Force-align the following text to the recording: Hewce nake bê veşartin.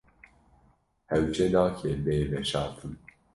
Hewce 1.09 1.45
nake 1.53 1.91
bê 2.05 2.17
veşartin. 2.31 2.93